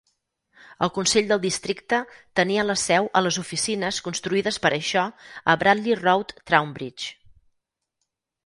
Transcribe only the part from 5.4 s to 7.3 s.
a Bradley Road, Trowbridge.